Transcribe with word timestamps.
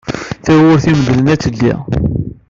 Tawwurt 0.43 0.85
imedlen 0.91 1.31
ad 1.33 1.39
teldi. 1.41 1.73